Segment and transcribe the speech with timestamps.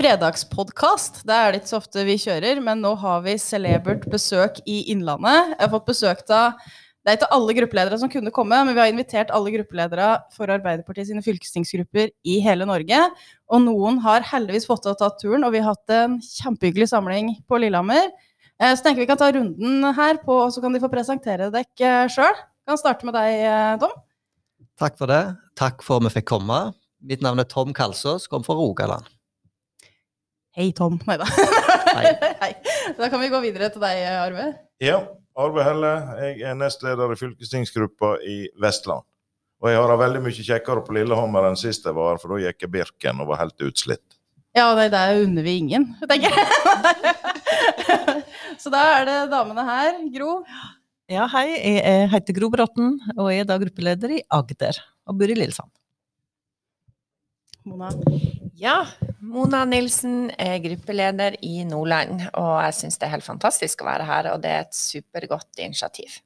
[0.00, 1.24] fredagspodkast.
[1.28, 5.52] Det er ikke så ofte vi kjører, men nå har vi celebert besøk i Innlandet.
[5.52, 6.56] Jeg har fått besøk av
[7.00, 10.52] Det er ikke alle gruppeledere som kunne komme, men vi har invitert alle gruppeledere for
[10.52, 12.98] Arbeiderpartiet sine fylkestingsgrupper i hele Norge.
[13.48, 16.90] Og noen har heldigvis fått til å ta turen, og vi har hatt en kjempehyggelig
[16.92, 18.10] samling på Lillehammer.
[18.60, 21.94] Eh, så tenker vi kan ta runden her, på, så kan de få presentere dere
[22.12, 22.36] sjøl.
[22.68, 23.96] Kan starte med deg, eh, Tom.
[24.76, 25.22] Takk for det.
[25.56, 26.60] Takk for at vi fikk komme.
[27.00, 29.08] Mitt navn er Tom Kalsås, kommer fra Rogaland.
[30.58, 30.98] Hei, Tom.
[31.06, 31.26] Nei da.
[31.30, 32.10] Hei.
[32.42, 32.50] Hei.
[32.98, 34.48] Da kan vi gå videre til deg, Arve.
[34.82, 34.96] Ja,
[35.38, 35.92] Arve Helle.
[36.24, 39.06] Jeg er nestleder i fylkestingsgruppa i Vestland.
[39.60, 42.34] Og jeg har det veldig mye kjekkere på Lillehammer enn sist jeg var her, for
[42.34, 44.02] da gikk jeg Birken og var helt utslitt.
[44.56, 47.14] Ja, nei, det unner vi ingen, tenker jeg.
[48.62, 50.00] Så da er det damene her.
[50.16, 50.40] Gro.
[51.10, 51.46] Ja, hei.
[51.76, 55.70] Jeg heter Gro Bråten, og jeg er da gruppeleder i Agder og bor i Lillesand.
[57.64, 57.90] Mona.
[58.60, 58.86] Ja,
[59.20, 64.08] Mona Nilsen er gruppeleder i Nordland, og jeg syns det er helt fantastisk å være
[64.08, 66.18] her, og det er et supergodt initiativ.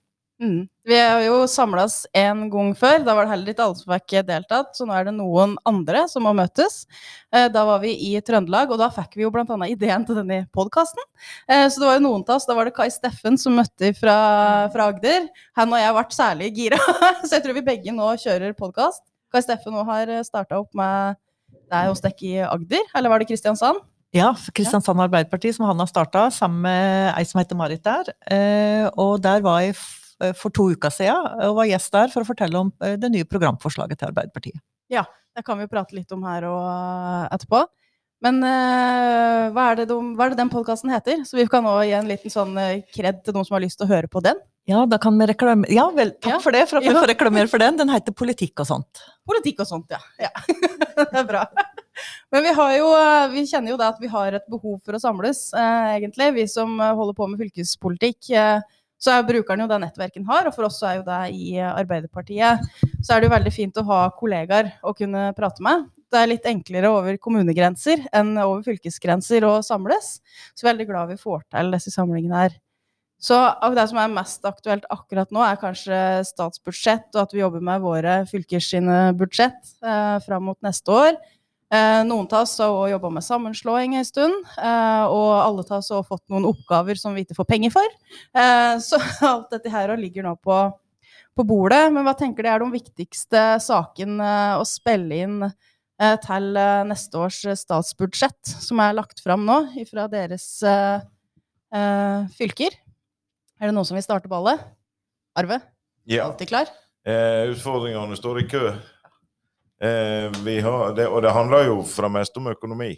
[0.42, 0.64] Mm.
[0.84, 3.04] Vi har jo samla oss en gang før.
[3.06, 6.02] Da var det heller ikke alle som fikk deltatt, så nå er det noen andre
[6.10, 6.80] som må møtes.
[7.30, 9.46] Eh, Da var vi i Trøndelag, og da fikk vi jo bl.a.
[9.70, 11.06] ideen til denne podkasten.
[11.46, 14.18] Så det var jo noen av oss, da var det Kai Steffen som møtte fra,
[14.74, 15.30] fra Agder.
[15.60, 16.82] Han og jeg ble særlig gira,
[17.24, 19.06] så jeg tror vi begge nå kjører podkast.
[19.34, 21.18] Kai Steffen nå har starta opp med
[21.72, 23.80] deg hos dere i Agder, eller var det Kristiansand?
[24.14, 28.12] Ja, Kristiansand Arbeiderparti, som han har starta sammen med ei som heter Marit der.
[28.30, 29.74] Eh, Og der var jeg
[30.22, 33.10] eh, for to uker siden og var gjest der for å fortelle om eh, det
[33.10, 34.60] nye programforslaget til Arbeiderpartiet.
[34.92, 35.02] Ja,
[35.34, 37.64] Det kan vi prate litt om her og etterpå.
[38.22, 41.24] Men eh, hva, er det de, hva er det den podkasten heter?
[41.26, 43.80] Så vi kan nå gi en liten sånn eh, kred til noen som har lyst
[43.82, 44.38] til å høre på den.
[44.64, 46.38] Ja, da kan vi reklamere Ja vel, takk Ja.
[46.40, 47.76] for det, for at vi får reklamere for den.
[47.76, 49.02] Den heter Politikk og sånt.
[49.28, 50.00] Politikk og sånt, ja.
[50.18, 50.30] ja.
[50.96, 51.44] det er bra.
[52.32, 54.96] Men vi, har jo, eh, vi kjenner jo da at vi har et behov for
[54.96, 56.32] å samles, eh, egentlig.
[56.38, 58.30] Vi som eh, holder på med fylkespolitikk.
[58.32, 61.20] Eh, så er brukeren jo det nettverken har, og for oss så er jo det
[61.36, 62.64] i eh, Arbeiderpartiet.
[63.04, 65.90] Så er det jo veldig fint å ha kollegaer å kunne prate med.
[66.08, 70.16] Det er litt enklere over kommunegrenser enn over fylkesgrenser å samles.
[70.56, 72.56] Så veldig glad vi får til disse samlingene her.
[73.24, 73.36] Så
[73.72, 75.98] det som er mest aktuelt akkurat nå, er kanskje
[76.28, 78.68] statsbudsjett, og at vi jobber med våre fylkers
[79.16, 81.16] budsjett eh, fram mot neste år.
[81.72, 85.90] Eh, noen av oss har jobba med sammenslåing en stund, eh, og alle av oss
[85.94, 87.96] har fått noen oppgaver som vi ikke får penger for.
[88.36, 89.00] Eh, så
[89.32, 90.58] alt dette her ligger nå på,
[91.34, 91.86] på bordet.
[91.94, 96.84] Men hva tenker dere er de viktigste sakene eh, å spille inn eh, til eh,
[96.92, 100.48] neste års statsbudsjett, som er lagt fram nå fra deres
[102.38, 102.83] fylker?
[103.64, 104.60] Er det noen som vil starte ballet?
[105.40, 105.56] Arve?
[106.04, 106.26] Ja.
[106.26, 106.68] Alltid klar?
[107.08, 108.64] Eh, utfordringene står i kø.
[109.80, 112.90] Eh, vi har, det, og det handler jo for det meste om økonomi.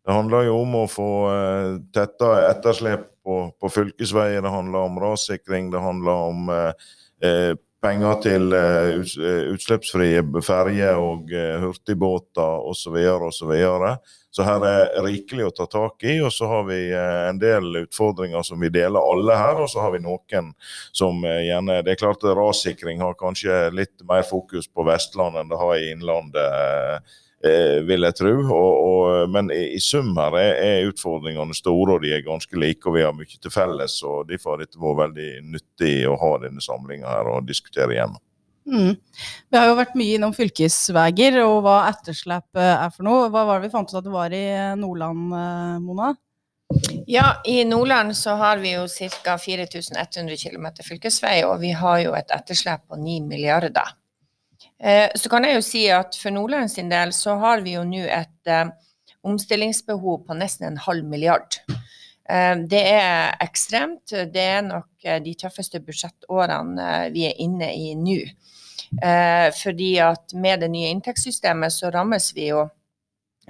[0.00, 4.96] Det handler jo om å få eh, tetta etterslep på, på fylkesveier, det handler om
[5.04, 6.88] rassikring, det handler om eh,
[7.20, 12.96] eh, penger til eh, eh, utslippsfrie ferjer og eh, hurtigbåter osv.
[13.28, 13.52] osv.
[14.30, 16.18] Så her er rikelig å ta tak i.
[16.22, 19.94] Og så har vi en del utfordringer som vi deler alle her, og så har
[19.96, 20.52] vi noen
[20.94, 25.58] som gjerne Det er klart rassikring har kanskje litt mer fokus på Vestlandet enn det
[25.58, 28.32] har i Innlandet, vil jeg tro.
[28.52, 32.58] Og, og, men i, i sum her er, er utfordringene store, og de er ganske
[32.60, 34.00] like, og vi har mye til felles.
[34.04, 38.20] og Derfor har dette vært veldig nyttig å ha denne samlinga her og diskutere igjennom.
[38.70, 38.96] Mm.
[39.50, 43.30] Vi har jo vært mye innom fylkesveier og hva etterslepet er for noe.
[43.32, 44.44] Hva var det vi fant ut at det var i
[44.78, 46.12] Nordland, eh, Mona?
[47.10, 48.84] Ja, i Nordland så har vi jo
[49.24, 49.38] ca.
[49.38, 53.96] 4100 km fylkesvei, og vi har jo et etterslep på 9 milliarder.
[54.80, 57.84] Eh, Så kan jeg jo si at for Nordland sin del så har vi jo
[57.84, 58.70] nå et eh,
[59.26, 61.58] omstillingsbehov på nesten en halv milliard.
[62.28, 64.08] Eh, Det er ekstremt.
[64.08, 64.88] Det er nok
[65.24, 68.20] de tøffeste budsjettårene vi er inne i nå.
[69.54, 72.64] Fordi at med det nye inntektssystemet så rammes vi jo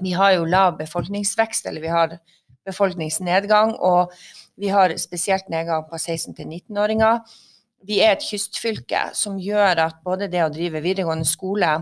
[0.03, 2.19] Vi har jo lav befolkningsvekst, eller vi har
[2.65, 4.13] befolkningsnedgang, og
[4.57, 7.21] vi har spesielt nedgang på 16-19-åringer.
[7.89, 11.79] Vi er et kystfylke som gjør at både det å drive videregående skole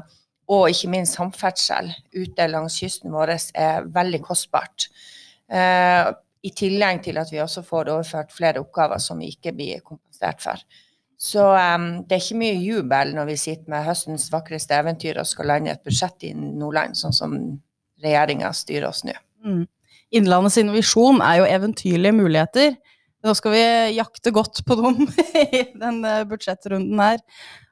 [0.48, 4.88] og ikke minst samferdsel ute langs kysten vår er veldig kostbart.
[5.50, 6.08] Eh,
[6.48, 10.40] I tillegg til at vi også får overført flere oppgaver som vi ikke blir kompensert
[10.44, 10.62] for.
[11.18, 15.28] Så eh, det er ikke mye jubel når vi sitter med høstens vakreste eventyr og
[15.28, 17.34] skal lande et budsjett i Nordland, sånn som
[18.04, 19.16] regjeringa styrer oss nå.
[19.44, 19.66] Mm.
[20.16, 22.78] Innlandet sin visjon er jo eventyrlige muligheter.
[23.28, 23.62] Nå skal vi
[23.98, 25.02] jakte godt på dem
[25.42, 27.20] i den eh, budsjettrunden her.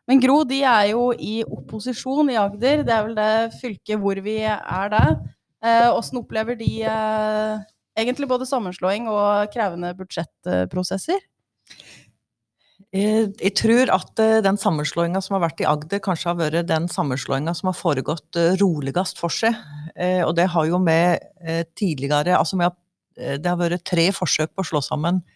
[0.06, 2.84] Men Gro, de er jo i opposisjon i Agder.
[2.86, 3.30] Det er vel det
[3.62, 5.16] fylket hvor vi er der.
[5.64, 7.64] Eh, Åssen opplever de eh,
[7.98, 11.24] egentlig både sammenslåing og krevende budsjettprosesser?
[12.94, 16.68] Eh, Jeg tror at eh, den sammenslåinga som har vært i Agder, kanskje har vært
[16.70, 19.56] den sammenslåinga som har foregått eh, roligst for seg.
[19.96, 22.78] Eh, Og det har jo med eh, tidligere Altså med at
[23.18, 25.32] eh, det har vært tre forsøk på å slå sammen eh,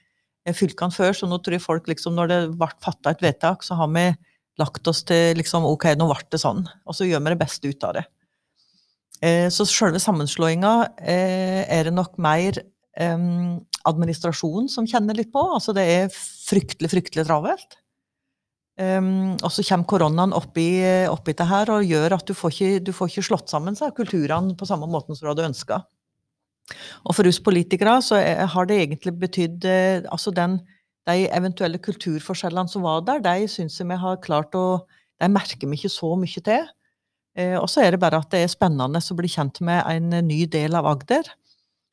[0.56, 3.76] fylkene før, så nå tror jeg folk liksom Når det ble fatta et vedtak, så
[3.76, 4.06] har vi
[4.60, 6.64] lagt oss til liksom ok, nå ble det sånn.
[6.88, 8.06] Og så gjør vi det beste ut av det.
[9.20, 13.26] Eh, Så selve sammenslåinga eh, er det nok mer eh,
[13.88, 15.44] administrasjonen som kjenner litt på.
[15.56, 17.78] Altså det er fryktelig, fryktelig travelt.
[18.80, 22.78] Um, og så kommer koronaen oppi, oppi det her og gjør at du får ikke,
[22.86, 25.82] du får ikke slått sammen kulturene på samme måten som du hadde ønska.
[27.04, 30.58] Og for oss politikere så er, har det egentlig betydd eh, altså den,
[31.08, 34.84] de eventuelle kulturforskjellene som var der, de syns jeg vi har klart å
[35.20, 36.62] De merker vi ikke så mye til.
[37.36, 40.14] Eh, og så er det bare at det er spennende å bli kjent med en
[40.16, 41.28] eh, ny del av Agder.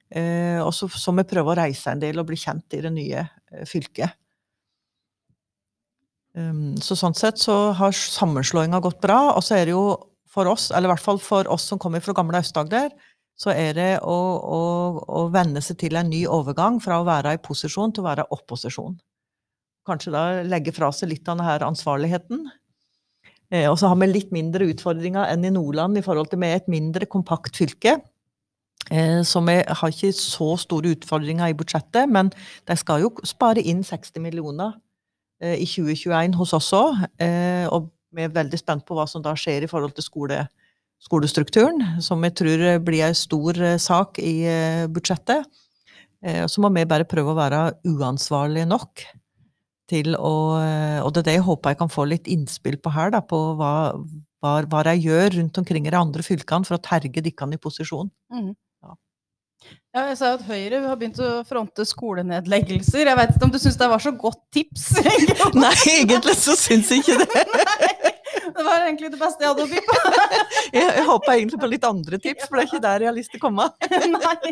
[0.08, 2.94] Eh, og så, så vi prøver å reise en del og bli kjent i det
[2.96, 4.16] nye eh, fylket.
[6.38, 9.34] Um, så sånn sett så har sammenslåinga gått bra.
[9.36, 9.90] Og så er det jo
[10.32, 12.92] for oss, eller i hvert fall for oss som kommer fra gamle Aust-Agder,
[13.38, 14.18] så er det å,
[14.58, 14.62] å,
[15.06, 18.26] å venne seg til en ny overgang fra å være i posisjon til å være
[18.34, 18.98] opposisjon.
[19.88, 22.48] Kanskje da legge fra seg litt av denne ansvarligheten.
[23.54, 26.50] Eh, og så har vi litt mindre utfordringer enn i Nordland i forhold til vi
[26.50, 28.00] er et mindre kompakt fylke.
[28.92, 32.32] Eh, så vi har ikke så store utfordringer i budsjettet, men
[32.68, 34.74] de skal jo spare inn 60 millioner
[35.42, 37.06] eh, i 2021 hos oss òg.
[37.22, 40.46] Eh, og vi er veldig spent på hva som da skjer i forhold til skole,
[41.04, 45.46] skolestrukturen, som jeg tror blir en stor eh, sak i eh, budsjettet.
[46.26, 49.06] Eh, Så må vi bare prøve å være uansvarlige nok
[49.88, 50.32] til å
[51.08, 53.38] Og det er det jeg håper jeg kan få litt innspill på her, da, på
[53.56, 53.96] hva,
[54.44, 57.62] hva, hva jeg gjør rundt omkring i de andre fylkene for å terge dere i
[57.62, 58.12] posisjon.
[58.34, 58.52] Mhm.
[59.98, 60.04] Ja.
[60.12, 63.10] Jeg sa jo at Høyre har begynt å fronte skolenedleggelser.
[63.10, 64.86] Jeg vet ikke om du syns det var så godt tips?
[65.64, 67.46] Nei, egentlig så syns jeg ikke det.
[68.58, 69.98] det var egentlig det beste jeg hadde å by på.
[70.68, 73.16] Jeg, jeg håper egentlig på litt andre tips, for det er ikke der jeg har
[73.16, 73.66] lyst til å komme.
[74.12, 74.52] Nei.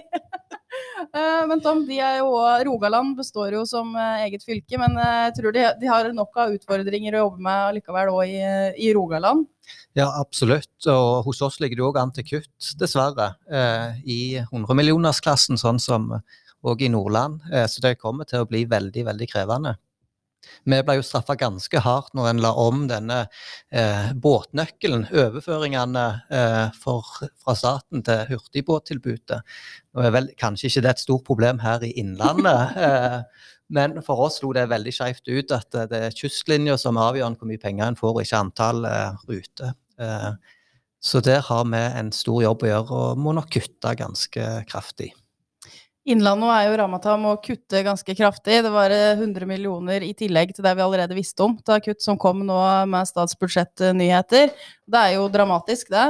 [1.13, 2.31] Eh, Men Tom, de er jo,
[2.68, 6.39] Rogaland består jo som eh, eget fylke, men eh, jeg tror de, de har nok
[6.42, 8.42] av utfordringer å jobbe med likevel òg i,
[8.88, 9.45] i Rogaland.
[9.98, 10.74] Ja, absolutt.
[10.92, 13.31] Og hos oss ligger det òg an til kutt, dessverre.
[14.04, 16.12] I 100-millionersklassen, sånn som
[16.66, 17.39] òg i Nordland.
[17.72, 19.74] Så det kommer til å bli veldig, veldig krevende.
[20.66, 23.24] Vi ble jo straffa ganske hardt når en la om denne
[23.72, 27.10] eh, båtnøkkelen, overføringene eh, for,
[27.42, 29.42] fra staten til hurtigbåttilbudet.
[29.96, 34.28] Nå er vel kanskje ikke det et stort problem her i Innlandet, eh, men for
[34.28, 37.62] oss slo det veldig skjevt ut at eh, det er kystlinja som avgjør hvor mye
[37.62, 39.74] penger en får, og ikke antall eh, ruter.
[40.02, 40.32] Eh,
[41.06, 45.12] så der har vi en stor jobb å gjøre, og må nok kutte ganske kraftig.
[46.06, 48.60] Innlandet er jo rammet av å kutte ganske kraftig.
[48.62, 51.56] Det var eh, 100 millioner i tillegg til det vi allerede visste om.
[51.66, 52.60] er kutt som kom nå
[52.92, 54.54] med statsbudsjettnyheter.
[54.86, 56.06] Det er jo dramatisk, det.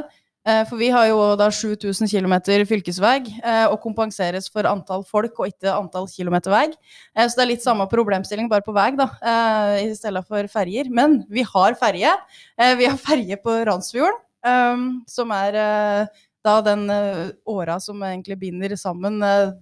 [0.45, 2.35] Eh, For vi har jo da 7000 km
[2.67, 6.65] fylkesvei, eh, og kompenseres for antall folk og ikke antall kilometer vei.
[7.15, 10.43] Eh, Så det er litt samme problemstilling, bare på vei, da, eh, i stedet for
[10.51, 10.91] ferjer.
[10.91, 12.11] Men vi har ferje.
[12.59, 14.77] Eh, Vi har ferje på Randsfjorden, eh,
[15.07, 16.05] som er eh,
[16.45, 19.53] da den eh, åra som egentlig binder sammen eh,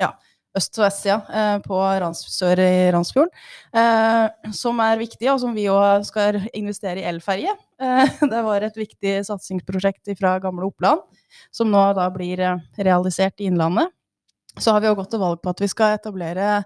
[0.00, 0.12] ja,
[0.56, 3.32] øst og vestsida eh, på Rans, sør i Randsfjorden.
[3.76, 7.56] Eh, som er viktig, og som vi òg skal investere i elferje.
[8.32, 11.02] Det var et viktig satsingsprosjekt fra gamle Oppland,
[11.52, 12.40] som nå da blir
[12.78, 13.90] realisert i Innlandet.
[14.54, 16.60] Så har vi jo gått til valg på at vi skal etablere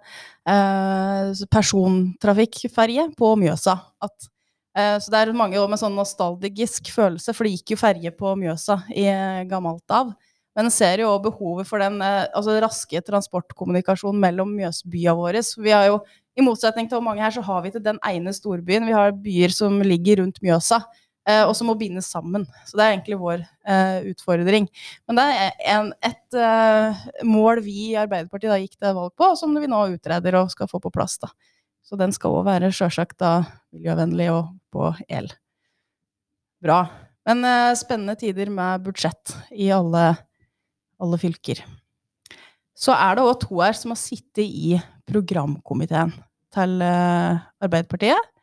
[1.49, 3.79] persontrafikkferje på Mjøsa.
[4.05, 4.29] At,
[4.79, 8.83] så det er mange med sånn nostalgisk følelse, for det gikk jo ferje på Mjøsa
[8.95, 10.13] i eh, gammelt av.
[10.59, 15.43] Men en ser jo også behovet for den eh, altså raske transportkommunikasjonen mellom Mjøsbya våre.
[15.63, 16.01] Vi har jo,
[16.35, 18.89] I motsetning til mange her, så har vi ikke den ene storbyen.
[18.89, 20.81] Vi har byer som ligger rundt Mjøsa,
[21.31, 22.49] eh, og som må bindes sammen.
[22.67, 24.67] Så det er egentlig vår eh, utfordring.
[25.07, 29.31] Men det er en, et eh, mål vi i Arbeiderpartiet da gikk til valg på,
[29.39, 31.21] som vi nå utreder og skal få på plass.
[31.23, 31.31] da.
[31.87, 35.31] Så den skal òg være sjølsagt miljøvennlig og på el.
[36.65, 36.83] Bra.
[37.29, 40.15] Men eh, spennende tider med budsjett i alle,
[41.03, 41.61] alle fylker.
[42.79, 46.15] Så er det òg to her som har sittet i programkomiteen
[46.55, 48.35] til eh, Arbeiderpartiet.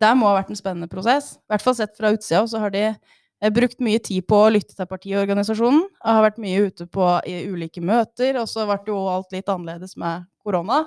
[0.00, 1.34] Det må ha vært en spennende prosess.
[1.36, 4.50] I hvert fall sett fra utsida, så har de eh, brukt mye tid på å
[4.52, 5.84] lytte til partiorganisasjonen.
[6.00, 9.52] Jeg har vært mye ute på i ulike møter, og så ble jo alt litt
[9.52, 10.84] annerledes med korona.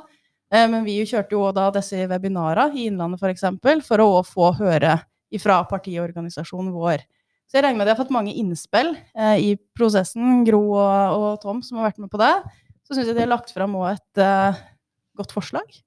[0.53, 3.25] Eh, Men vi kjørte jo da disse webinarene i Innlandet f.eks.
[3.25, 4.99] For, eksempel, for å få høre
[5.33, 7.05] ifra partiorganisasjonen vår.
[7.49, 11.17] Så jeg regner med at de har fått mange innspill eh, i prosessen, Gro og,
[11.17, 12.33] og, Tom som har vært med på det.
[12.85, 14.61] Så syns jeg de har lagt fram òg et eh,
[15.17, 15.81] godt forslag.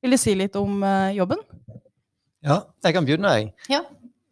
[0.00, 1.42] Vil de si litt om eh, jobben?
[2.44, 3.50] Ja, jeg kan begynne, jeg.
[3.72, 3.82] Ja.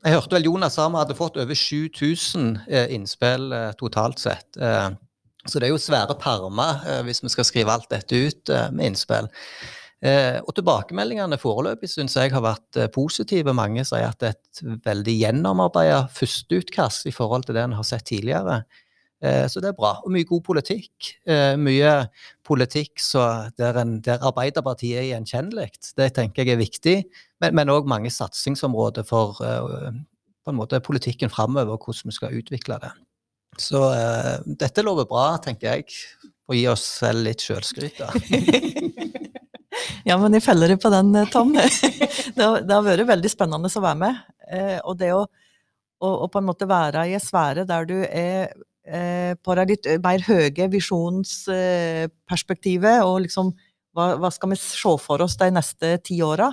[0.06, 3.50] Jeg hørte vel Jonas sa vi hadde fått over 7000 eh, innspill
[3.80, 4.56] totalt sett.
[4.56, 4.88] Eh,
[5.48, 8.68] så det er jo svære permer eh, hvis vi skal skrive alt dette ut eh,
[8.74, 9.28] med innspill.
[10.04, 13.56] Eh, og tilbakemeldingene foreløpig syns jeg har vært positive.
[13.56, 17.88] Mange sier at det er et veldig gjennomarbeida førsteutkast i forhold til det en har
[17.88, 18.62] sett tidligere.
[19.18, 19.96] Så det er bra.
[20.06, 21.08] Og mye god politikk.
[21.58, 21.94] Mye
[22.46, 23.02] politikk
[23.58, 25.72] der, en, der, Arbeiderpartiet er gjenkjennelig.
[25.98, 26.94] Det tenker jeg er viktig.
[27.42, 32.78] Men òg mange satsingsområder for på en måte politikken framover, og hvordan vi skal utvikle
[32.86, 32.94] det.
[33.56, 35.84] Så uh, dette lover bra, tenker jeg.
[36.48, 38.08] Å gi oss selv litt sjølskryt, da.
[40.08, 41.48] ja, men jeg feller deg på den, eh, Tom.
[41.56, 44.14] det, har, vært veldig spennende å være med.
[44.48, 45.22] Uh, og det å,
[46.00, 48.40] å, å, på en måte være i en sfære der du er
[48.88, 53.46] uh, på det litt mer høye visjonsperspektivet, og liksom
[53.96, 56.48] hva, hva, skal vi se for oss de neste ti åra?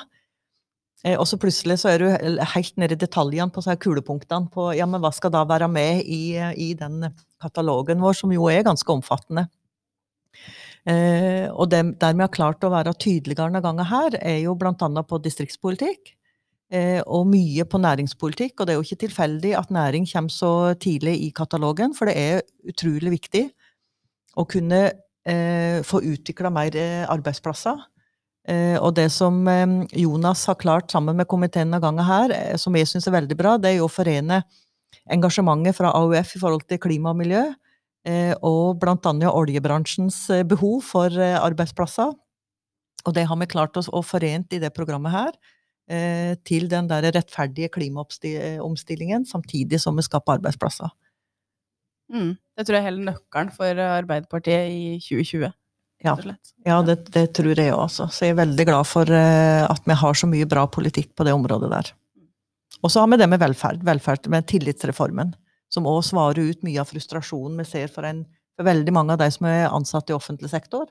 [1.06, 2.08] Eh, og så plutselig så er du
[2.56, 6.36] helt nede i detaljene på kulepunktene på ja, men hva skal da være med i,
[6.58, 7.06] i den
[7.42, 9.46] katalogen vår, som jo er ganske omfattende.
[10.86, 14.58] Eh, og det, der vi har klart å være tydeligere denne gangen her, er jo
[14.58, 14.74] bl.a.
[15.06, 16.16] på distriktspolitikk.
[16.74, 18.60] Eh, og mye på næringspolitikk.
[18.60, 22.16] Og det er jo ikke tilfeldig at næring kommer så tidlig i katalogen, for det
[22.18, 23.46] er utrolig viktig
[24.36, 24.82] å kunne
[25.26, 27.86] eh, få utvikla mer eh, arbeidsplasser.
[28.46, 29.66] Eh, og det som eh,
[29.98, 33.38] Jonas har klart sammen med komiteen denne gangen her, eh, som jeg syns er veldig
[33.40, 34.44] bra, det er jo å forene
[35.10, 37.44] engasjementet fra AUF i forhold til klima og miljø,
[38.46, 42.12] og annet oljebransjens behov for arbeidsplasser.
[43.06, 45.32] Og det har vi klart oss å forent i det programmet her,
[46.46, 50.94] til den der rettferdige klimaomstillingen, samtidig som vi skaper arbeidsplasser.
[52.14, 55.50] Mm, det tror jeg er hele nøkkelen for Arbeiderpartiet i 2020.
[56.06, 56.16] Ja,
[56.70, 58.08] ja det, det, tror jeg altså.
[58.14, 61.26] Så jeg er veldig glad for uh, at vi har så mye bra politikk på
[61.28, 61.92] det området der.
[62.84, 65.34] Og så har vi det med velferd, velferd med tillitsreformen,
[65.74, 68.24] som òg svarer ut mye av frustrasjonen vi ser for, en,
[68.56, 70.86] for, veldig mange av de som er ansatt i offentlig sektor,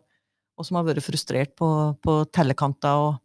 [0.59, 1.68] og som har vært frustrert på,
[2.02, 3.21] på tellekanter og,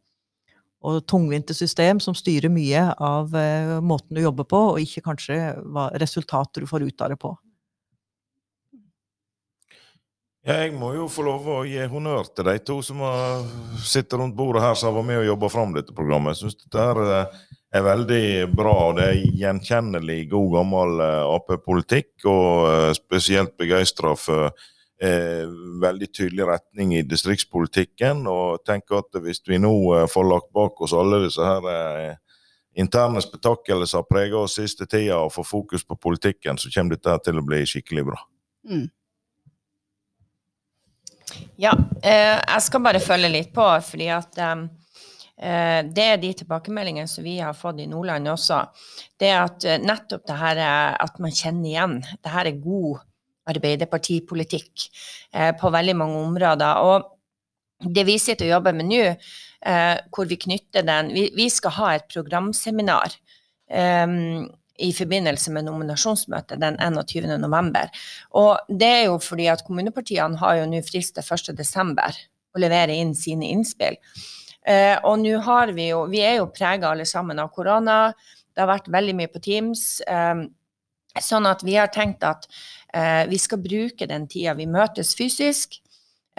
[0.86, 5.40] og tungvinte system som styrer mye av uh, måten du jobber på, og ikke kanskje
[5.66, 7.34] hva resultater du får ut av det på.
[10.48, 13.02] Jeg må jo få lov å gi honnør til de to som
[13.84, 16.38] sitter rundt bordet her som har vært med og jobba fram dette programmet.
[16.38, 17.42] Jeg syns dette eh,
[17.76, 18.24] er veldig
[18.56, 22.14] bra, og det er gjenkjennelig god, gammel eh, Ap-politikk.
[22.32, 24.54] Og eh, spesielt begeistra for
[25.04, 25.44] eh,
[25.84, 28.24] veldig tydelig retning i distriktspolitikken.
[28.32, 29.74] Og tenker at hvis vi nå
[30.08, 32.16] får lagt bak oss alle disse her eh,
[32.80, 36.96] interne spetakkeler som har preget oss siste tida, og får fokus på politikken, så kommer
[36.96, 38.24] dette til å bli skikkelig bra.
[38.70, 38.88] Mm.
[41.60, 41.74] Ja,
[42.04, 47.26] eh, jeg skal bare følge litt på, fordi at eh, det er de tilbakemeldingene som
[47.26, 48.62] vi har fått i Nordland også.
[49.20, 50.62] Det er at eh, nettopp det her
[50.96, 51.98] at man kjenner igjen.
[52.16, 53.06] Det her er god
[53.50, 54.84] Arbeiderpartipolitikk
[55.58, 56.84] på veldig mange områder.
[56.86, 59.00] Og det vi sitter og jobber med nå,
[60.14, 63.16] hvor vi knytter den vi skal ha et programseminar.
[64.80, 67.28] I forbindelse med nominasjonsmøtet den 21.
[67.42, 67.92] november.
[68.40, 72.20] Og det er jo fordi at kommunepartiene har jo nå frist til 1.12.
[72.56, 74.00] å levere inn sine innspill.
[74.68, 78.14] Eh, og nå har vi jo Vi er jo prega alle sammen av korona.
[78.54, 80.02] Det har vært veldig mye på Teams.
[80.08, 80.48] Eh,
[81.20, 82.48] sånn at vi har tenkt at
[82.94, 85.80] eh, vi skal bruke den tida vi møtes fysisk.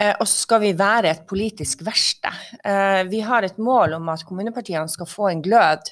[0.01, 2.37] Eh, og så skal vi være et politisk verksted.
[2.65, 5.91] Eh, vi har et mål om at kommunepartiene skal få en glød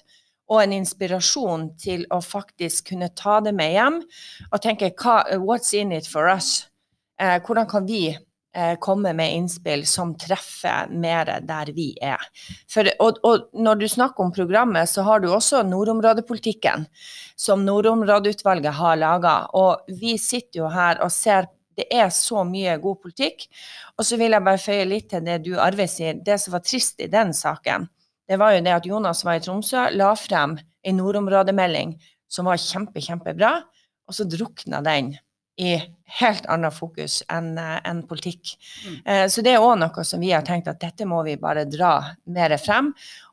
[0.50, 4.02] og en inspirasjon til å faktisk kunne ta det med hjem
[4.50, 4.92] og tenke
[5.38, 6.66] what's in it for us?
[7.22, 12.24] Eh, hvordan kan vi eh, komme med innspill som treffer mer der vi er?
[12.72, 16.88] For, og, og, når du snakker om programmet, så har du også nordområdepolitikken,
[17.36, 19.38] som Nordområdeutvalget har laga.
[19.54, 23.46] Og vi sitter jo her og ser det er så mye god politikk.
[23.96, 26.18] Og så vil jeg bare føye litt til det du, Arve, sier.
[26.20, 27.88] Det som var trist i den saken,
[28.30, 31.96] det var jo det at Jonas var i Tromsø, la frem en nordområdemelding
[32.30, 33.56] som var kjempe, kjempebra,
[34.06, 35.16] og så drukna den
[35.60, 35.74] i
[36.20, 38.56] helt annet fokus enn en politikk.
[38.86, 38.96] Mm.
[39.06, 41.68] Eh, så det er òg noe som vi har tenkt at dette må vi bare
[41.70, 41.92] dra
[42.34, 42.90] mer frem,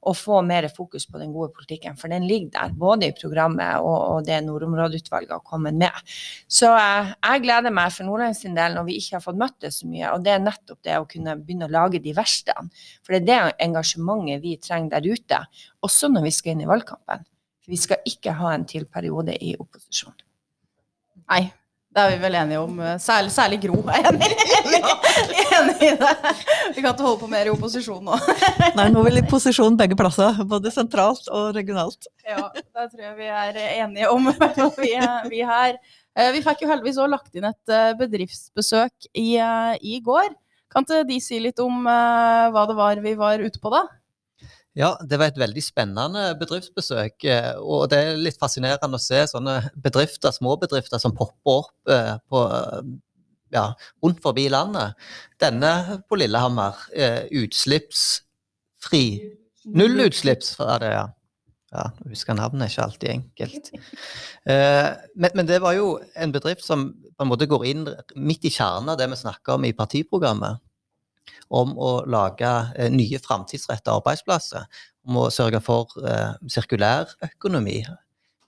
[0.06, 1.97] og få mer fokus på den gode politikken.
[1.99, 6.02] For den ligger der, både i programmet og, og det nordområdeutvalget har kommet med.
[6.52, 9.59] Så eh, jeg gleder meg for Nordland sin del når vi ikke har fått møtt
[9.64, 10.12] det så mye.
[10.12, 12.85] Og det er nettopp det å kunne begynne å lage de verkstedene.
[13.06, 15.42] For det er det engasjementet vi trenger der ute,
[15.87, 17.25] også når vi skal inn i valgkampen.
[17.64, 20.14] For vi skal ikke ha en til periode i opposisjon.
[21.26, 21.47] Nei,
[21.96, 22.80] det er vi vel enige om.
[23.00, 24.28] Særlig, særlig Gro er enig,
[24.60, 24.80] enig,
[25.56, 26.10] enig i det.
[26.76, 28.18] Vi kan ikke holde på mer i opposisjon nå.
[28.76, 32.10] Nei, nå vil i posisjon begge plasser, både sentralt og regionalt.
[32.28, 34.92] Ja, da tror jeg vi er enige om, i vi,
[35.32, 35.78] vi her.
[36.16, 40.30] Eh, Vi fikk jo heldigvis også lagt inn et eh, bedriftsbesøk i, eh, i går.
[40.72, 43.84] Kan ikke de si litt om hva det var vi var ute på da?
[44.76, 47.25] Ja, det var et veldig spennende bedriftsbesøk.
[47.25, 52.12] eh, Og det er litt fascinerende å se sånne bedrifter, småbedrifter som popper opp eh,
[52.28, 52.42] på,
[53.56, 53.71] ja,
[54.04, 54.92] rundt forbi landet.
[55.40, 59.04] Denne på Lillehammer, eh, utslippsfri.
[59.64, 61.06] Nullutslipps var det, ja.
[61.73, 63.71] Ja, husker huske navnet er ikke alltid enkelt.
[64.47, 67.83] Men, men det var jo en bedrift som på en måte går inn
[68.14, 70.62] midt i kjernen av det vi snakker om i partiprogrammet
[71.49, 74.66] om å lage eh, nye framtidsrettede arbeidsplasser.
[75.06, 77.80] Om å sørge for eh, sirkulærøkonomi.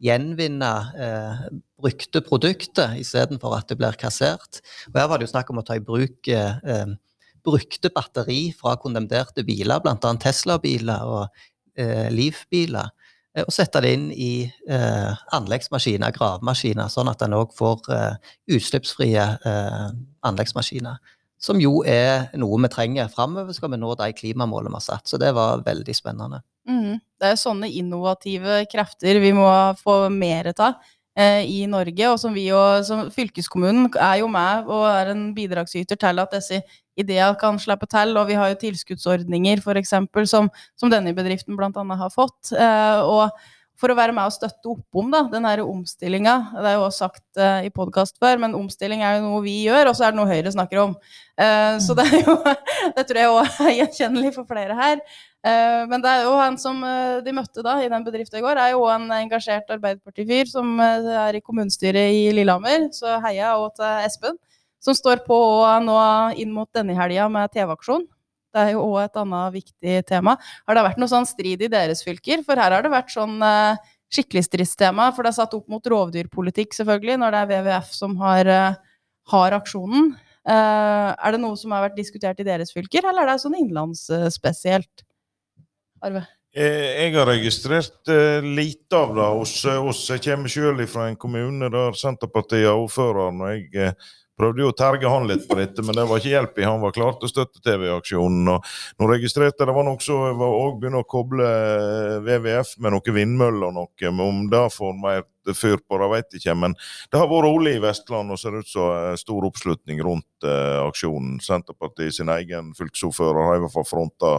[0.02, 1.44] Gjenvinne eh,
[1.78, 4.62] brukte produkter istedenfor at det blir kassert.
[4.90, 6.30] Og her var det jo snakk om å ta i bruk
[7.48, 10.14] brukte batteri fra kondemnerte biler, bl.a.
[10.20, 11.44] Tesla-biler og
[11.78, 12.90] eh, Leaf-biler.
[13.38, 19.26] Og sette det inn i eh, anleggsmaskiner, gravemaskiner, sånn at en òg får eh, utslippsfrie
[19.46, 19.84] eh,
[20.26, 20.98] anleggsmaskiner
[21.38, 25.06] som jo er noe vi trenger framover, skal vi nå de klimamålene vi har satt.
[25.08, 26.42] Så det var veldig spennende.
[26.68, 26.98] Mm.
[26.98, 30.80] Det er sånne innovative krefter vi må få mer av
[31.18, 32.10] eh, i Norge.
[32.10, 36.34] Og som vi og som fylkeskommunen er jo med og er en bidragsyter til at
[36.34, 36.60] disse
[36.98, 38.16] ideene kan slippe til.
[38.18, 39.94] Og vi har jo tilskuddsordninger f.eks.
[40.30, 41.70] Som, som denne bedriften bl.a.
[42.02, 42.50] har fått.
[42.50, 43.30] Eh, og
[43.78, 46.34] for å være med og støtte opp om da, den omstillinga.
[46.56, 49.54] Det er jo også sagt uh, i podkast før, men omstilling er jo noe vi
[49.68, 50.96] gjør, og så er det noe Høyre snakker om.
[51.38, 52.34] Eh, Så det er jo
[52.96, 54.98] Det tror jeg òg er gjenkjennelig for flere her.
[55.46, 56.82] Uh, Men det er jo han som
[57.22, 61.38] de møtte da i den bedriften i går, er jo en engasjert Arbeiderparti-fyr som er
[61.38, 62.90] i kommunestyret i Lillehammer.
[62.96, 64.38] Så heia òg til Espen,
[64.82, 65.38] som står på
[65.86, 65.98] nå
[66.34, 68.08] inn mot denne helga med TV-aksjon.
[68.54, 70.36] Det er jo òg et annet viktig tema.
[70.66, 72.40] Har det vært noe sånn strid i deres fylker?
[72.46, 75.90] For her har det vært sånn eh, skikkelig stridstema, for det er satt opp mot
[75.92, 78.78] rovdyrpolitikk, selvfølgelig, når det er WWF som har, eh,
[79.34, 80.14] har aksjonen.
[80.48, 83.58] Eh, er det noe som har vært diskutert i deres fylker, eller er det sånn
[83.60, 85.04] innlandsspesielt?
[86.02, 86.24] Arve?
[86.56, 88.08] Eh, Jeg har registrert
[88.42, 90.06] lite av det hos oss.
[90.08, 93.42] Jeg kommer selv fra en kommune der Senterpartiet er ordføreren.
[93.42, 93.94] og jeg
[94.38, 96.66] prøvde jo å terge han litt på dette, men det var ikke hjelp i.
[96.66, 98.52] Han var klar til å støtte TV-aksjonen.
[98.54, 102.76] og Nå registrerte jeg det var noe som var også begynne å koble eh, WWF
[102.84, 104.12] med noe vindmøller og noe.
[104.12, 106.56] Men om det får mer fyr på det, vet jeg ikke.
[106.64, 106.76] Men
[107.10, 110.80] det har vært rolig i Vestland, og ser ut som eh, stor oppslutning rundt eh,
[110.84, 111.38] aksjonen.
[111.44, 114.38] Senterpartiet sin egen fylkesordfører har i hvert fall fronta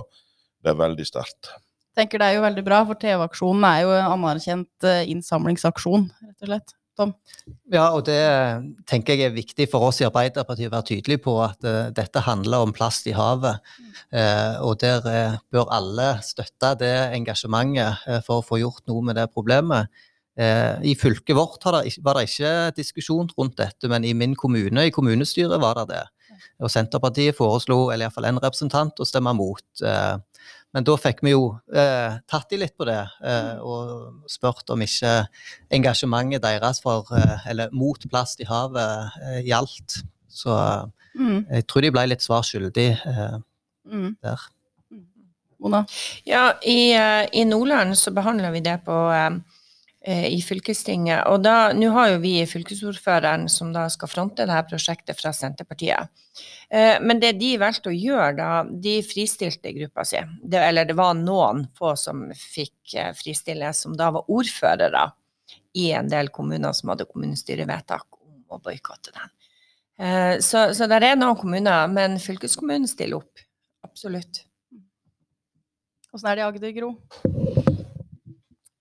[0.66, 1.54] det veldig sterkt.
[1.96, 6.46] tenker det er jo veldig bra, for TV-aksjonen er jo en anerkjent eh, innsamlingsaksjon, rett
[6.46, 6.79] og slett.
[7.00, 7.14] Tom?
[7.72, 8.20] Ja, og det
[8.90, 12.26] tenker jeg er viktig for oss i Arbeiderpartiet å være tydelig på at uh, dette
[12.26, 13.64] handler om plast i havet.
[14.12, 19.20] Uh, og der uh, bør alle støtte det engasjementet for å få gjort noe med
[19.20, 19.92] det problemet.
[20.40, 24.94] I fylket vårt det, var det ikke diskusjon rundt dette, men i min kommune, i
[24.96, 26.04] kommunestyret, var det det.
[26.64, 29.66] Og Senterpartiet foreslo, eller iallfall en representant, å stemme mot.
[29.84, 30.16] Eh,
[30.74, 34.84] men da fikk vi jo eh, tatt de litt på det, eh, og spurt om
[34.86, 35.16] ikke
[35.74, 40.02] engasjementet deres for, eh, eller mot plast i havet eh, gjaldt.
[40.30, 40.56] Så
[41.20, 43.38] Mm, jeg tror de ble litt svar skyldig eh,
[43.90, 44.10] mm.
[44.24, 44.48] der.
[45.60, 45.84] Mona?
[46.28, 46.94] Ja, i,
[47.36, 48.96] i Nordland så behandler vi det på
[50.08, 51.26] i fylkestinget.
[51.28, 56.08] Og da, nå har jo vi fylkesordføreren som da skal fronte dette prosjektet fra Senterpartiet.
[56.70, 60.22] Eh, men det de valgte å gjøre da, de fristilte gruppa si.
[60.44, 65.10] Det, eller det var noen få som fikk eh, fristille, som da var ordførere
[65.80, 69.34] i en del kommuner som hadde kommunestyrevedtak om å boikotte den.
[70.00, 73.44] Eh, så, så der er noen kommuner, men fylkeskommunen stiller opp.
[73.86, 74.46] Absolutt.
[76.14, 76.94] Åssen er det i Agder, Gro?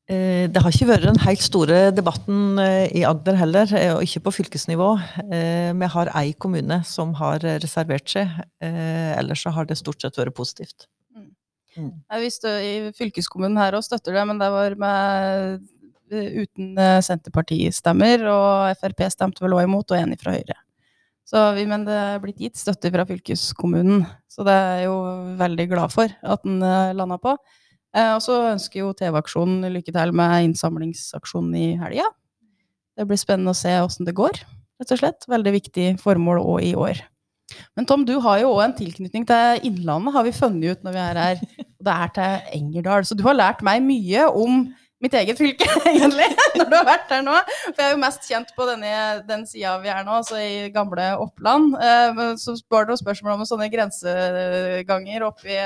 [0.08, 4.04] Eh, Det har ikke vært den helt store debatten eh, i Agder heller, eh, og
[4.06, 4.90] ikke på fylkesnivå.
[5.28, 10.36] Vi har ei kommune som har reservert seg, ellers så har det stort sett vært
[10.36, 10.88] positivt.
[11.76, 15.68] Jeg visste i fylkeskommunen her òg støtter det, men det var med
[16.08, 16.72] uten
[17.04, 20.56] Senterparti-stemmer, og Frp stemte vel òg imot, og enig fra Høyre.
[21.28, 24.98] Så vi, men det er blitt gitt støtte fra fylkeskommunen, så det er jeg jo
[25.44, 26.64] veldig glad for at den
[26.96, 27.36] landa på.
[27.96, 32.09] Eh, og så ønsker jo TV-aksjonen lykke til med innsamlingsaksjonen i helga.
[32.98, 34.40] Det blir spennende å se åssen det går,
[34.81, 35.29] rett og slett.
[35.31, 37.01] Veldig viktig formål òg i år.
[37.79, 40.96] Men Tom, du har jo òg en tilknytning til Innlandet, har vi funnet ut når
[40.96, 41.44] vi er her.
[41.79, 43.07] Og det er til Engerdal.
[43.07, 44.66] Så du har lært meg mye om
[45.02, 46.26] mitt eget fylke, egentlig,
[46.58, 47.34] når du har vært her nå.
[47.68, 48.92] For jeg er jo mest kjent på denne,
[49.28, 51.74] den sida vi er nå, altså i gamle Oppland.
[51.78, 55.58] Eh, så var det noen spørsmål om sånne grenseganger oppe i,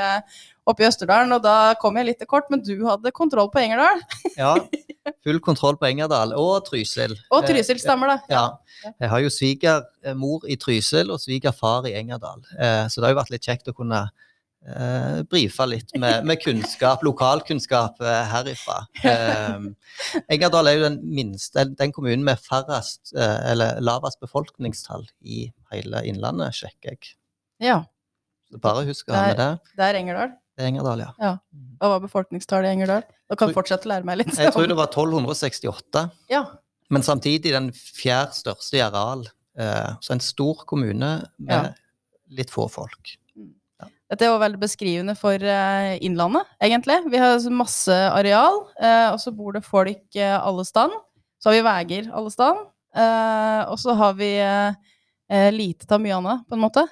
[0.69, 3.63] oppe i Østerdalen, og da kom jeg litt til kort, men du hadde kontroll på
[3.65, 4.03] Engerdal.
[4.33, 4.55] Ja,
[5.27, 7.13] full kontroll på Engerdal og Trysil.
[7.35, 8.19] Og Trysil, stemmer det.
[8.33, 8.47] Ja.
[8.95, 13.21] Jeg har jo svigermor i Trysil og svigerfar i Engerdal, eh, så det har jo
[13.23, 14.07] vært litt kjekt å kunne
[14.69, 18.79] eh, brife litt med, med kunnskap, lokalkunnskap eh, herifra.
[19.03, 25.47] Eh, Engerdal er jo den minste, den, kommunen med færrest, eh, eller lavest befolkningstall i
[25.73, 27.15] hele Innlandet, sjekker jeg.
[27.63, 27.81] Ja,
[28.51, 29.51] Så bare husk å ha med det.
[29.79, 30.33] det er Engerdal.
[30.53, 31.37] Det er Engerdal, ja.
[31.81, 33.07] Hva var befolkningstallet i Engerdal?
[33.33, 34.35] Da kan fortsette å lære meg litt.
[34.37, 36.03] Jeg tror det var 1268.
[36.29, 36.43] Ja.
[36.93, 39.23] Men samtidig den fjerde største i areal.
[39.57, 41.73] Eh, så en stor kommune med Ja.
[42.29, 43.15] litt få folk.
[44.13, 46.99] Dette er jo veldig beskrivende for eh, Innlandet, egentlig.
[47.09, 50.99] Vi har masse areal, eh, og så bor det folk eh, alle steder.
[51.41, 52.61] Så har vi veier alle steder.
[53.73, 54.29] Og så har vi
[55.57, 56.85] lite av mye annet, på en måte.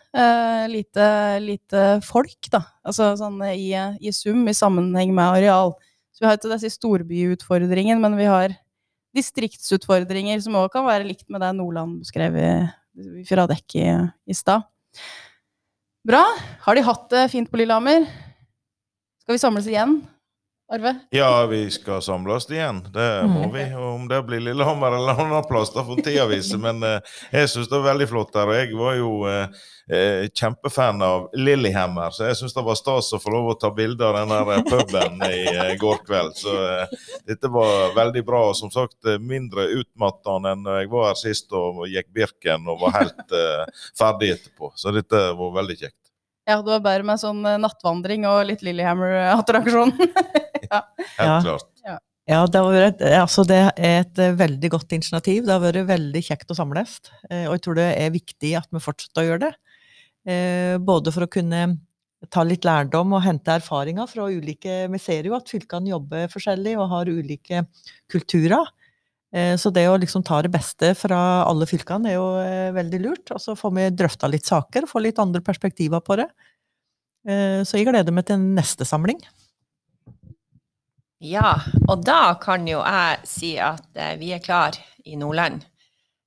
[0.73, 1.05] Lite,
[1.45, 2.63] lite folk, da.
[2.89, 5.75] Altså sånn i, i sum, i sammenheng med areal.
[6.11, 8.57] Så vi har ikke disse storbyutfordringene, men vi har
[9.15, 12.51] distriktsutfordringer som òg kan være likt med det Nordland beskrev i,
[13.29, 13.89] fra dekk i,
[14.25, 14.65] i stad.
[16.11, 16.25] Bra.
[16.65, 18.03] Har de hatt det fint på Lillehammer?
[19.23, 19.93] Skal vi samles igjen,
[20.71, 20.93] Arve?
[21.11, 22.83] Ja, vi skal samles igjen.
[22.95, 23.53] Det må Mm.
[23.53, 23.65] vi.
[23.75, 26.57] Om det blir Lillehammer eller en annen plass, da får tida vise.
[26.63, 27.01] Men eh,
[27.33, 28.47] jeg syns det var veldig flott her.
[28.47, 29.49] Og jeg var jo eh,
[29.91, 33.71] eh, kjempefan av Lillehammer, så jeg syns det var stas å få lov å ta
[33.75, 36.39] bilde av den der puben i eh, går kveld.
[36.39, 36.87] Så eh,
[37.27, 38.45] dette var veldig bra.
[38.53, 42.79] Og som sagt, eh, mindre utmattende enn jeg var her sist og gikk Birken og
[42.87, 43.35] var helt
[43.99, 44.71] ferdig etterpå.
[44.79, 45.97] Så dette var veldig kjekt.
[46.49, 49.93] Ja, det var bare med sånn nattvandring og litt Lillehammer-attraksjon.
[50.71, 51.41] Helt Ja.
[51.43, 51.67] klart.
[52.31, 55.45] Ja, det, har vært, altså det er et eh, veldig godt initiativ.
[55.47, 57.01] Det har vært veldig kjekt å samles.
[57.29, 59.55] eh, Og jeg tror det er viktig at vi fortsetter å gjøre det.
[60.31, 61.81] Eh, Både for å kunne
[62.31, 66.77] ta litt lærdom og hente erfaringer fra ulike Vi ser jo at fylkene jobber forskjellig
[66.79, 67.65] og har ulike
[68.13, 68.69] kulturer.
[69.35, 72.29] Eh, Så det å liksom ta det beste fra alle fylkene er jo
[72.79, 73.31] veldig lurt.
[73.35, 76.29] Og så får vi drøfta litt saker, få litt andre perspektiver på det.
[77.27, 79.19] Eh, Så jeg gleder meg til neste samling.
[81.21, 85.67] Ja, og da kan jo jeg si at eh, vi er klar i Nordland.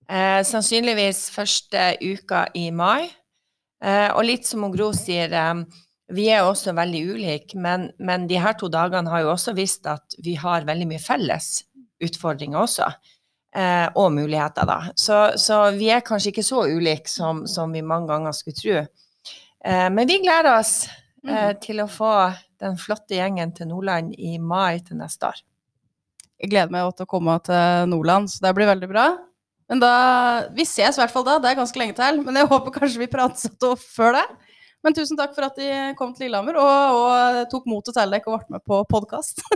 [0.06, 3.10] Eh, sannsynligvis første uka i mai.
[3.82, 5.82] Eh, og litt som Gro sier, eh,
[6.14, 9.90] vi er også veldig ulike, men, men de her to dagene har jo også vist
[9.90, 11.64] at vi har veldig mye felles
[12.04, 12.94] utfordringer også.
[13.58, 14.80] Eh, og muligheter, da.
[14.94, 18.82] Så, så vi er kanskje ikke så ulike som, som vi mange ganger skulle tro.
[19.66, 20.84] Eh, men vi gleder oss
[21.28, 22.14] eh, til å få
[22.64, 25.38] den flotte gjengen til Nordland i mai til neste år.
[26.44, 29.06] Jeg gleder meg til å komme til Nordland, så det blir veldig bra.
[29.72, 29.94] Men da,
[30.56, 32.20] Vi ses i hvert fall da, det er ganske lenge til.
[32.26, 34.26] Men jeg håper kanskje vi prates opp før det.
[34.84, 38.28] Men tusen takk for at de kom til Lillehammer og, og tok motet til dere
[38.28, 39.46] og ble med på podkast.